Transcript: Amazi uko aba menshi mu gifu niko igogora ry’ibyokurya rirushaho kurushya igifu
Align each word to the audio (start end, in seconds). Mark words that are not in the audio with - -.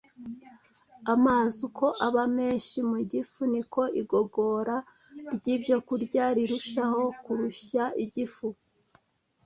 Amazi 1.13 1.57
uko 1.67 1.85
aba 2.07 2.23
menshi 2.37 2.77
mu 2.89 2.99
gifu 3.11 3.41
niko 3.51 3.81
igogora 4.01 4.75
ry’ibyokurya 5.35 6.23
rirushaho 6.37 7.03
kurushya 7.23 7.83
igifu 8.05 8.47